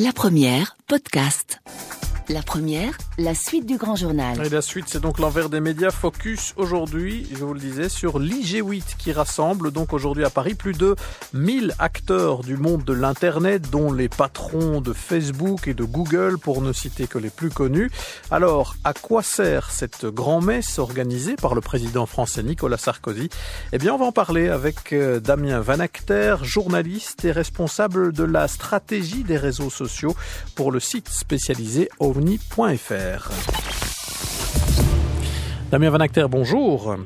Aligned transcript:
La 0.00 0.12
première, 0.12 0.76
podcast. 0.86 1.60
La 2.28 2.40
première, 2.40 2.96
la 3.18 3.34
suite 3.34 3.66
du 3.66 3.78
grand 3.78 3.96
journal. 3.96 4.40
Et 4.46 4.48
la 4.48 4.62
suite, 4.62 4.84
c'est 4.86 5.00
donc 5.00 5.18
l'envers 5.18 5.48
des 5.48 5.58
médias. 5.58 5.90
Focus 5.90 6.54
aujourd'hui, 6.56 7.26
je 7.32 7.44
vous 7.44 7.52
le 7.52 7.58
disais, 7.58 7.88
sur 7.88 8.20
l'IG8 8.20 8.96
qui 8.96 9.10
rassemble 9.10 9.72
donc 9.72 9.92
aujourd'hui 9.92 10.24
à 10.24 10.30
Paris 10.30 10.54
plus 10.54 10.72
de 10.72 10.94
1000 11.34 11.74
acteurs 11.80 12.44
du 12.44 12.56
monde 12.56 12.84
de 12.84 12.92
l'Internet, 12.92 13.70
dont 13.70 13.92
les 13.92 14.08
patrons 14.08 14.80
de 14.80 14.92
Facebook 14.92 15.66
et 15.66 15.74
de 15.74 15.82
Google, 15.82 16.38
pour 16.38 16.62
ne 16.62 16.72
citer 16.72 17.08
que 17.08 17.18
les 17.18 17.30
plus 17.30 17.50
connus. 17.50 17.90
Alors, 18.30 18.76
à 18.84 18.94
quoi 18.94 19.24
sert 19.24 19.72
cette 19.72 20.06
grand-messe 20.06 20.78
organisée 20.78 21.34
par 21.34 21.56
le 21.56 21.60
président 21.60 22.06
français 22.06 22.44
Nicolas 22.44 22.78
Sarkozy? 22.78 23.30
Eh 23.72 23.78
bien, 23.78 23.94
on 23.94 23.98
va 23.98 24.06
en 24.06 24.12
parler 24.12 24.48
avec 24.48 24.92
euh, 24.92 25.18
Damien 25.18 25.58
Van 25.58 25.80
Acter, 25.80 26.36
journaliste 26.42 27.24
et 27.24 27.32
responsable 27.32 28.12
de 28.12 28.22
la 28.24 28.46
stratégie 28.46 29.24
des 29.24 29.36
réseaux 29.36 29.70
sociaux 29.70 30.14
pour 30.54 30.70
le 30.70 30.78
site 30.78 31.08
spécialisé 31.08 31.88
ovni.fr. 31.98 33.07
Damien 35.70 35.90
Van 35.90 36.00
Acter, 36.00 36.26
bonjour. 36.30 36.96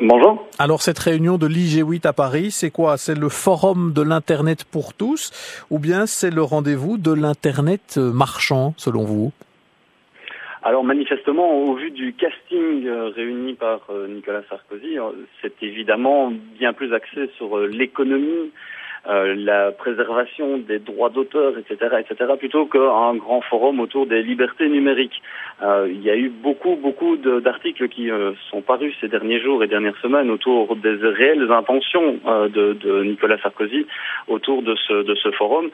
Bonjour. 0.00 0.46
Alors 0.58 0.82
cette 0.82 0.98
réunion 0.98 1.38
de 1.38 1.46
l'IG8 1.46 2.06
à 2.06 2.12
Paris, 2.12 2.50
c'est 2.50 2.70
quoi? 2.70 2.98
C'est 2.98 3.18
le 3.18 3.30
forum 3.30 3.94
de 3.94 4.02
l'Internet 4.02 4.64
pour 4.64 4.92
tous? 4.92 5.32
Ou 5.70 5.78
bien 5.78 6.06
c'est 6.06 6.30
le 6.30 6.42
rendez-vous 6.42 6.98
de 6.98 7.12
l'Internet 7.12 7.96
marchand 7.96 8.74
selon 8.76 9.04
vous? 9.04 9.32
Alors 10.66 10.82
manifestement, 10.82 11.54
au 11.54 11.76
vu 11.76 11.92
du 11.92 12.12
casting 12.12 12.86
euh, 12.86 13.10
réuni 13.14 13.54
par 13.54 13.82
euh, 13.88 14.08
Nicolas 14.08 14.42
Sarkozy, 14.50 14.98
euh, 14.98 15.12
c'est 15.40 15.62
évidemment 15.62 16.32
bien 16.58 16.72
plus 16.72 16.92
axé 16.92 17.30
sur 17.36 17.56
l'économie, 17.58 18.50
euh, 19.08 19.36
la 19.36 19.70
préservation 19.70 20.58
des 20.58 20.80
droits 20.80 21.10
d'auteur, 21.10 21.52
etc., 21.58 21.96
etc., 22.00 22.32
plutôt 22.36 22.66
qu'un 22.66 23.14
grand 23.14 23.40
forum 23.40 23.78
autour 23.78 24.06
des 24.06 24.20
libertés 24.20 24.68
numériques. 24.68 25.22
Euh, 25.62 25.86
il 25.88 26.02
y 26.02 26.10
a 26.10 26.16
eu 26.16 26.28
beaucoup, 26.28 26.74
beaucoup 26.74 27.16
d'articles 27.16 27.88
qui 27.88 28.10
euh, 28.10 28.32
sont 28.50 28.62
parus 28.62 28.94
ces 29.00 29.06
derniers 29.06 29.40
jours 29.40 29.62
et 29.62 29.68
dernières 29.68 29.96
semaines 29.98 30.28
autour 30.28 30.74
des 30.74 30.96
réelles 30.96 31.52
intentions 31.52 32.18
de, 32.26 33.04
Nicolas 33.04 33.38
Sarkozy 33.38 33.86
autour 34.26 34.62
de 34.62 34.74
ce, 34.74 35.04
de 35.04 35.14
ce 35.14 35.30
forum. 35.30 35.70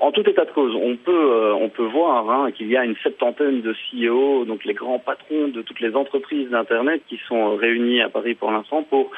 en 0.00 0.10
tout 0.10 0.28
état 0.28 0.44
de 0.44 0.50
cause, 0.50 0.74
on 0.74 0.96
peut, 0.96 1.52
on 1.54 1.68
peut 1.68 1.84
voir 1.84 2.28
hein, 2.28 2.50
qu'il 2.50 2.68
y 2.68 2.76
a 2.76 2.84
une 2.84 2.96
septantaine 2.96 3.60
de 3.62 3.74
CEO, 3.74 4.44
donc 4.44 4.64
les 4.64 4.74
grands 4.74 4.98
patrons 4.98 5.48
de 5.48 5.62
toutes 5.62 5.80
les 5.80 5.94
entreprises 5.94 6.50
d'Internet 6.50 7.00
qui 7.08 7.20
sont 7.28 7.54
réunis 7.56 8.02
à 8.02 8.08
Paris 8.08 8.34
pour 8.34 8.50
l'instant 8.50 8.82
pour 8.82 9.10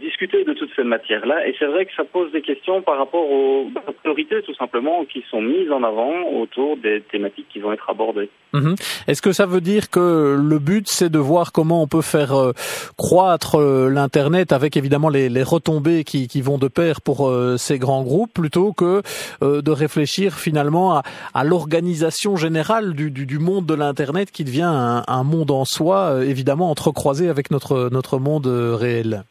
discuter 0.00 0.44
de 0.44 0.52
toutes 0.52 0.70
ces 0.76 0.84
matières-là. 0.84 1.48
Et 1.48 1.54
c'est 1.58 1.66
vrai 1.66 1.86
que 1.86 1.94
ça 1.94 2.04
pose 2.04 2.30
des 2.30 2.42
questions 2.42 2.73
par 2.82 2.98
rapport 2.98 3.28
aux 3.30 3.66
priorités 4.00 4.42
tout 4.42 4.54
simplement 4.54 5.04
qui 5.04 5.24
sont 5.30 5.40
mises 5.40 5.70
en 5.70 5.82
avant 5.82 6.12
autour 6.40 6.76
des 6.76 7.02
thématiques 7.10 7.48
qui 7.52 7.60
vont 7.60 7.72
être 7.72 7.88
abordées. 7.88 8.30
Mhm. 8.52 8.76
Est-ce 9.08 9.22
que 9.22 9.32
ça 9.32 9.46
veut 9.46 9.60
dire 9.60 9.90
que 9.90 10.36
le 10.40 10.58
but 10.58 10.88
c'est 10.88 11.08
de 11.08 11.18
voir 11.18 11.52
comment 11.52 11.82
on 11.82 11.88
peut 11.88 12.02
faire 12.02 12.34
euh, 12.34 12.52
croître 12.96 13.56
euh, 13.56 13.88
l'internet 13.88 14.52
avec 14.52 14.76
évidemment 14.76 15.08
les, 15.08 15.42
retombées 15.42 16.04
qui, 16.04 16.40
vont 16.40 16.58
de 16.58 16.68
pair 16.68 17.00
pour 17.00 17.28
euh, 17.28 17.56
ces 17.56 17.78
grands 17.78 18.02
groupes 18.02 18.32
plutôt 18.32 18.72
que 18.72 19.02
de 19.42 19.70
réfléchir 19.70 20.34
finalement 20.34 21.02
à, 21.34 21.44
l'organisation 21.44 22.36
générale 22.36 22.94
du, 22.94 23.38
monde 23.38 23.66
de 23.66 23.74
l'internet 23.74 24.30
qui 24.30 24.44
devient 24.44 24.62
un, 24.62 25.02
un 25.06 25.22
monde 25.22 25.50
en 25.50 25.64
soi 25.64 26.24
évidemment 26.24 26.70
entrecroisé 26.70 27.28
avec 27.28 27.50
notre 27.50 27.88
notre 27.90 28.18
monde 28.18 28.46
réel? 28.46 29.24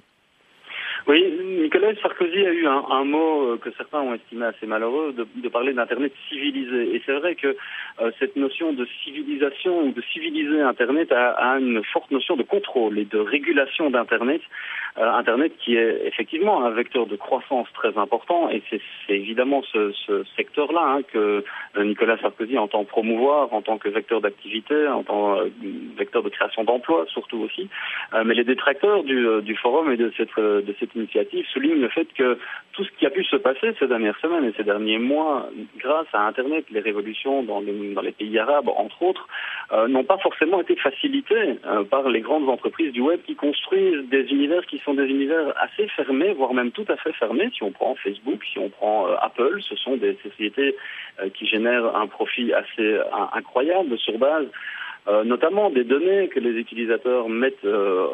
Nicolas 1.74 1.96
Sarkozy 2.04 2.46
a 2.46 2.54
eu 2.54 2.68
un, 2.68 3.04
mot 3.04 3.48
euh, 3.48 3.58
que 3.58 3.72
certains 3.72 4.02
ont 4.02 4.14
estimé 4.14 4.46
assez 4.46 4.68
malheureux, 4.68 5.12
de, 5.14 5.50
parler 5.50 5.74
d'Internet 5.74 6.14
civilisé. 6.30 6.96
Et 6.96 7.02
c'est 7.04 7.14
vrai 7.14 7.34
que 7.34 7.48
euh, 8.00 8.12
cette 8.20 8.36
notion 8.36 8.74
de 8.74 8.88
civilisation 9.04 9.88
ou 9.88 9.92
de 9.92 10.02
civiliser 10.14 10.62
Internet 10.62 11.12
a, 11.12 11.58
une 11.58 11.84
forte 11.84 12.12
notion 12.12 12.36
de 12.36 12.44
contrôle 12.44 13.00
et 13.00 13.06
de 13.06 13.18
régulation 13.18 13.90
d'Internet. 13.90 14.42
Euh, 14.98 15.12
Internet 15.12 15.54
qui 15.58 15.76
est 15.76 16.06
effectivement 16.06 16.64
un 16.64 16.70
vecteur 16.70 17.08
de 17.08 17.16
croissance 17.16 17.68
très 17.74 17.98
important 17.98 18.50
et 18.50 18.62
c'est 18.70 18.82
évidemment 19.10 19.64
ce, 19.72 19.92
secteur-là 20.36 20.82
hein, 20.82 21.02
que 21.12 21.44
Nicolas 21.78 22.18
Sarkozy 22.20 22.58
entend 22.58 22.84
promouvoir 22.84 23.54
en 23.54 23.62
tant 23.62 23.78
que 23.78 23.90
vecteur 23.90 24.22
d'activité, 24.22 24.88
en 24.88 25.04
tant 25.04 25.38
que 25.38 25.98
vecteur 25.98 26.24
de 26.24 26.30
création 26.30 26.64
d'emplois 26.64 27.06
surtout 27.08 27.38
aussi. 27.38 27.70
mais 28.26 28.34
les 28.34 28.44
détracteurs 28.44 29.04
du, 29.04 29.56
forum 29.56 29.92
et 29.92 29.98
de 29.98 30.12
cette, 30.18 30.36
de 30.38 30.76
cette 30.80 30.94
initiative 30.96 31.46
souligne 31.48 31.82
le 31.82 31.90
fait 31.90 32.08
que 32.14 32.38
tout 32.74 32.84
ce 32.84 32.92
qui 32.98 33.06
a 33.06 33.10
pu 33.10 33.24
se 33.24 33.36
passer 33.36 33.74
ces 33.80 33.88
dernières 33.88 34.18
semaines 34.20 34.46
et 34.46 34.54
ces 34.58 34.64
derniers 34.64 34.98
mois, 34.98 35.50
grâce 35.78 36.08
à 36.14 36.28
Internet, 36.28 36.66
les 36.72 36.80
révolutions 36.80 37.44
dans 37.44 37.62
les, 37.62 38.12
pays 38.12 38.38
arabes, 38.40 38.68
entre 38.68 39.02
autres, 39.02 39.28
euh, 39.72 39.88
n'ont 39.88 40.04
pas 40.04 40.18
forcément 40.18 40.62
été 40.62 40.76
facilitées 40.76 41.60
euh, 41.66 41.84
par 41.84 42.10
les 42.10 42.22
grandes 42.22 42.50
entreprises 42.50 42.92
du 42.92 43.02
web 43.02 43.22
qui 43.26 43.36
construisent 43.36 44.08
des 44.10 44.24
univers 44.32 44.66
qui 44.66 44.80
sont 44.84 44.94
des 44.94 45.06
univers 45.06 45.54
assez 45.62 45.88
fermés, 45.90 46.34
voire 46.34 46.54
même 46.54 46.72
tout 46.72 46.86
à 46.90 46.98
fait 46.98 47.14
fermés. 47.14 47.50
Si 47.56 47.64
on 47.64 47.72
prend 47.72 47.96
Facebook, 47.96 48.44
si 48.52 48.60
on 48.60 48.70
prend 48.70 49.08
euh, 49.08 49.16
Apple, 49.22 49.62
ce 49.62 49.76
sont 49.76 49.98
des 49.98 50.18
sociétés 50.24 50.76
qui 51.36 51.46
génèrent 51.46 51.96
un 51.96 52.08
profit 52.08 52.52
assez 52.54 53.00
incroyable 53.34 53.98
sur 54.00 54.18
base 54.18 54.48
euh, 55.08 55.24
notamment 55.24 55.70
des 55.70 55.84
données 55.84 56.30
que 56.30 56.40
les 56.40 56.52
utilisateurs 56.52 57.30
mettent, 57.30 57.66
euh, 57.66 58.08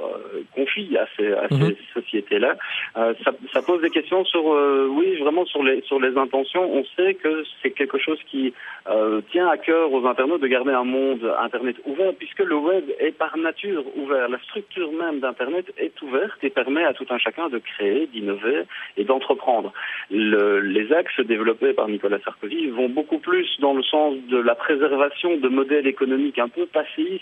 confient 0.55 0.97
à 0.97 1.07
ces, 1.15 1.31
à 1.33 1.47
mhm. 1.51 1.75
ces 1.75 2.01
sociétés-là. 2.01 2.55
Euh, 2.97 3.13
ça, 3.23 3.31
ça, 3.53 3.61
pose 3.61 3.81
des 3.81 3.89
questions 3.89 4.25
sur, 4.25 4.51
euh, 4.53 4.87
oui, 4.89 5.15
vraiment 5.17 5.45
sur 5.45 5.63
les 5.63 5.81
sur 5.81 5.99
les 5.99 6.17
intentions. 6.17 6.71
On 6.73 6.83
sait 6.95 7.13
que 7.13 7.43
c'est 7.61 7.71
quelque 7.71 7.97
chose 7.97 8.19
qui 8.29 8.53
euh, 8.89 9.21
tient 9.31 9.47
à 9.47 9.57
cœur 9.57 9.91
aux 9.93 10.05
internautes 10.07 10.41
de 10.41 10.47
garder 10.47 10.71
un 10.71 10.83
monde 10.83 11.31
Internet 11.39 11.75
ouvert, 11.85 12.13
puisque 12.17 12.39
le 12.39 12.55
web 12.55 12.85
est 12.99 13.11
par 13.11 13.37
nature 13.37 13.83
ouvert. 13.95 14.29
La 14.29 14.39
structure 14.39 14.91
même 14.91 15.19
d'Internet 15.19 15.71
est 15.77 16.01
ouverte 16.01 16.43
et 16.43 16.49
permet 16.49 16.85
à 16.85 16.93
tout 16.93 17.05
un 17.09 17.17
chacun 17.17 17.49
de 17.49 17.59
créer, 17.59 18.07
d'innover 18.07 18.63
et 18.97 19.03
d'entreprendre. 19.03 19.73
Le, 20.09 20.59
les 20.59 20.91
axes 20.91 21.19
développés 21.19 21.73
par 21.73 21.87
Nicolas 21.87 22.19
Sarkozy 22.23 22.67
vont 22.67 22.89
beaucoup 22.89 23.19
plus 23.19 23.47
dans 23.59 23.73
le 23.73 23.83
sens 23.83 24.15
de 24.29 24.37
la 24.37 24.55
préservation 24.55 25.37
de 25.37 25.47
modèles 25.49 25.87
économiques 25.87 26.39
un 26.39 26.49
peu 26.49 26.65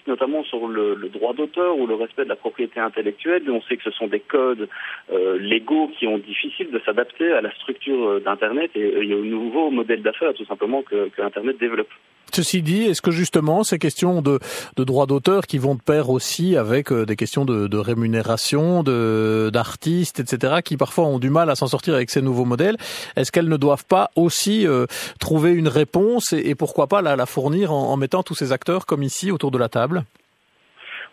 notamment 0.08 0.44
sur 0.44 0.68
le, 0.68 0.96
droit 1.10 1.34
d'auteur 1.34 1.78
ou 1.78 1.88
le 1.88 1.96
respect 1.96 2.24
de 2.24 2.30
la 2.30 2.36
propriété 2.36 2.80
intellectuelle. 2.80 3.44
On 3.50 3.62
sait 3.62 3.78
que 3.78 3.84
ce 3.84 3.92
sont 3.92 4.08
des 4.08 4.20
codes 4.20 4.68
euh, 5.12 5.38
légaux 5.38 5.90
qui 5.98 6.08
ont 6.08 6.18
difficile 6.18 6.72
de 6.72 6.80
s'adapter 6.86 7.32
à 7.32 7.42
la 7.42 7.52
structure 7.52 8.10
euh, 8.10 8.20
d'Internet 8.20 8.72
et 8.76 8.84
euh, 8.84 9.04
il 9.04 9.10
y 9.10 9.14
a 9.14 9.18
un 9.18 9.22
nouveau 9.22 9.70
modèle 9.70 10.02
d'affaires 10.02 10.34
tout 10.34 10.46
simplement 10.46 10.82
que, 10.82 11.10
que 11.10 11.22
Internet 11.22 11.58
développe. 11.60 11.90
Ceci 12.34 12.62
dit, 12.62 12.84
est-ce 12.84 13.02
que 13.02 13.12
justement 13.12 13.64
ces 13.64 13.80
questions 13.80 14.22
de, 14.22 14.40
de 14.76 14.84
droit 14.84 15.06
d'auteur 15.06 15.48
qui 15.48 15.58
vont 15.58 15.76
de 15.76 15.82
pair 15.82 16.10
aussi 16.10 16.58
avec 16.58 16.92
euh, 16.92 17.06
des 17.06 17.16
questions 17.16 17.46
de, 17.46 17.68
de 17.68 17.78
rémunération, 17.78 18.84
d'artistes, 18.84 20.20
etc., 20.20 20.58
qui 20.64 20.76
parfois 20.76 21.06
ont 21.06 21.20
du 21.20 21.30
mal 21.30 21.50
à 21.50 21.56
s'en 21.56 21.68
sortir 21.68 21.96
avec 21.96 22.10
ces 22.10 22.22
nouveaux 22.22 22.46
modèles, 22.46 22.76
est-ce 23.16 23.32
qu'elles 23.32 23.48
ne 23.48 23.58
doivent 23.58 23.86
pas 23.86 24.12
aussi 24.16 24.66
trouver 25.20 25.52
une 25.54 25.68
réponse 25.68 26.34
et, 26.34 26.50
et 26.50 26.56
pourquoi 26.56 26.88
pas 26.88 27.02
la, 27.02 27.16
la 27.16 27.26
fournir 27.26 27.72
en, 27.72 27.92
en 27.92 27.98
mettant 27.98 28.24
tous 28.24 28.36
ces 28.36 28.52
acteurs 28.52 28.86
comme 28.86 29.04
ici 29.04 29.32
autour 29.32 29.47
de 29.52 29.58
la 29.58 29.70
table 29.70 30.04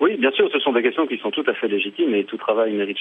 oui, 0.01 0.17
bien 0.17 0.33
sûr, 0.33 0.51
ce 0.53 0.59
sont 0.59 0.73
des 0.73 0.83
questions 0.83 1.07
qui 1.07 1.19
sont 1.19 1.31
tout 1.31 1.45
à 1.47 1.55
fait 1.55 1.69
légitimes 1.69 2.15
et 2.15 2.25
tout 2.25 2.37
travail 2.37 2.73
mérite, 2.73 2.99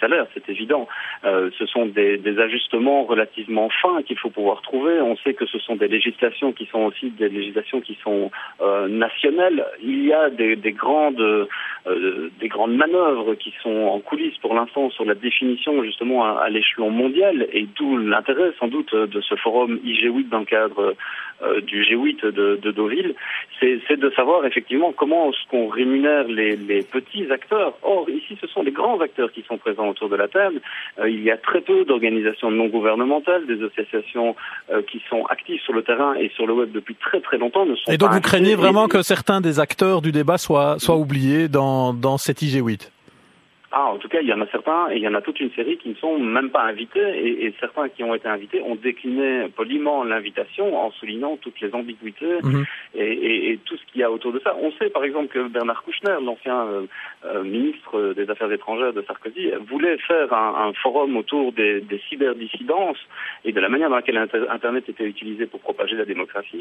salaire, 0.00 0.26
c'est 0.32 0.48
évident. 0.48 0.88
Euh, 1.24 1.50
ce 1.58 1.66
sont 1.66 1.86
des, 1.86 2.20
ajustements 2.38 3.04
relativement 3.04 3.68
fins 3.82 4.02
qu'il 4.02 4.18
faut 4.18 4.30
pouvoir 4.30 4.62
trouver. 4.62 5.00
On 5.00 5.16
sait 5.18 5.34
que 5.34 5.46
ce 5.46 5.58
sont 5.58 5.76
des 5.76 5.88
législations 5.88 6.52
qui 6.52 6.66
sont 6.66 6.80
aussi 6.80 7.10
des 7.10 7.28
législations 7.28 7.80
qui 7.80 7.98
sont 8.02 8.30
euh, 8.60 8.88
nationales. 8.88 9.66
Il 9.82 10.04
y 10.04 10.12
a 10.12 10.30
des 10.30 10.72
grandes, 10.72 11.48
euh, 11.86 12.30
des 12.40 12.48
grandes 12.48 12.76
manœuvres 12.76 13.34
qui 13.34 13.52
sont 13.62 13.74
en 13.74 14.00
coulisses 14.00 14.38
pour 14.38 14.54
l'instant 14.54 14.90
sur 14.90 15.04
la 15.04 15.14
définition 15.14 15.82
justement 15.82 16.24
à, 16.24 16.42
à 16.42 16.48
l'échelon 16.48 16.90
mondial 16.90 17.46
et 17.52 17.66
d'où 17.76 17.96
l'intérêt 17.96 18.52
sans 18.58 18.68
doute 18.68 18.94
de 18.94 19.20
ce 19.20 19.34
forum 19.34 19.80
IG8 19.84 20.28
dans 20.28 20.40
le 20.40 20.44
cadre 20.44 20.94
euh, 21.42 21.60
du 21.60 21.82
G8 21.82 22.24
de, 22.30 22.60
de 22.62 22.70
Deauville, 22.70 23.14
c'est 23.60 23.96
de 23.96 24.10
savoir 24.10 24.44
effectivement 24.44 24.92
comment 24.92 25.30
est-ce 25.30 25.48
qu'on 25.50 25.68
rémunère 25.68 26.28
les, 26.28 26.56
les, 26.56 26.82
petits 26.82 27.30
acteurs. 27.30 27.74
Or, 27.82 28.08
ici, 28.10 28.36
ce 28.40 28.46
sont 28.46 28.62
les 28.62 28.70
grands 28.70 29.00
acteurs 29.00 29.32
qui 29.32 29.42
sont 29.42 29.56
présents 29.56 29.88
autour 29.88 30.08
de 30.08 30.16
la 30.16 30.28
table. 30.28 30.60
Euh, 31.00 31.08
il 31.08 31.22
y 31.22 31.30
a 31.30 31.36
très 31.36 31.60
peu 31.60 31.84
d'organisations 31.84 32.50
non 32.50 32.66
gouvernementales, 32.66 33.46
des 33.46 33.62
associations 33.64 34.36
qui 34.88 35.02
sont 35.08 35.24
actives 35.26 35.60
sur 35.62 35.72
le 35.72 35.82
terrain 35.82 36.14
et 36.14 36.30
sur 36.34 36.46
le 36.46 36.54
web 36.54 36.72
depuis 36.72 36.94
très 36.94 37.20
très 37.20 37.38
longtemps. 37.38 37.66
Ne 37.66 37.74
sont 37.76 37.90
et 37.90 37.98
donc, 37.98 38.12
vous 38.12 38.20
craignez 38.20 38.54
vraiment 38.54 38.88
que 38.88 39.02
certains 39.02 39.40
des 39.40 39.60
acteurs 39.60 40.00
du 40.00 40.12
débat 40.12 40.38
soient, 40.38 40.78
soient 40.78 40.96
oubliés 40.96 41.48
dans, 41.48 41.71
dans 41.94 42.18
cet 42.18 42.38
IG8 42.42 42.90
Ah, 43.74 43.86
en 43.94 43.96
tout 43.96 44.08
cas, 44.08 44.20
il 44.20 44.28
y 44.28 44.32
en 44.34 44.40
a 44.42 44.46
certains, 44.48 44.90
et 44.90 44.96
il 44.96 45.02
y 45.02 45.08
en 45.08 45.14
a 45.14 45.22
toute 45.22 45.40
une 45.40 45.50
série 45.52 45.78
qui 45.78 45.88
ne 45.88 45.94
sont 45.94 46.18
même 46.18 46.50
pas 46.50 46.64
invités, 46.64 47.00
et, 47.00 47.46
et 47.46 47.54
certains 47.58 47.88
qui 47.88 48.04
ont 48.04 48.14
été 48.14 48.28
invités 48.28 48.60
ont 48.60 48.74
décliné 48.74 49.48
poliment 49.56 50.04
l'invitation 50.04 50.66
en 50.78 50.90
soulignant 50.90 51.38
toutes 51.38 51.58
les 51.62 51.72
ambiguïtés 51.74 52.36
Mhm. 52.42 52.64
et, 52.94 53.12
et- 53.28 53.50
et 53.52 53.56
tout 53.64 53.76
ce 53.78 53.84
qu'il 53.90 54.02
y 54.02 54.04
a 54.04 54.10
autour 54.10 54.32
de 54.34 54.40
ça. 54.40 54.54
On 54.60 54.72
sait 54.72 54.90
par 54.90 55.04
exemple 55.04 55.28
que 55.28 55.48
Bernard 55.48 55.82
Kouchner, 55.84 56.16
l'ancien 56.22 56.58
euh, 56.66 56.82
euh, 57.24 57.42
ministre 57.44 58.12
des 58.14 58.28
Affaires 58.28 58.52
étrangères 58.52 58.92
de 58.92 59.00
Sarkozy, 59.08 59.44
voulait 59.70 59.96
faire 60.06 60.30
un, 60.34 60.68
un 60.68 60.72
forum 60.74 61.16
autour 61.16 61.52
des, 61.52 61.80
des 61.80 62.00
cyberdissidence 62.10 62.98
et 63.46 63.52
de 63.52 63.60
la 63.60 63.70
manière 63.70 63.88
dans 63.88 63.96
laquelle 63.96 64.18
Inter- 64.18 64.48
Internet 64.50 64.86
était 64.90 65.06
utilisé 65.06 65.46
pour 65.46 65.60
propager 65.60 65.96
la 65.96 66.04
démocratie. 66.04 66.50